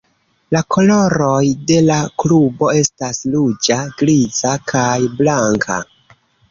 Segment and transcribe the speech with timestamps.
[0.53, 1.43] La koloroj
[1.73, 4.93] de la klubo estas ruĝa, griza, kaj
[5.23, 5.83] blanka.